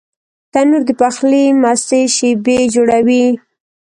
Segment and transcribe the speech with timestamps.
[0.51, 3.25] تنور د پخلي مستې شېبې جوړوي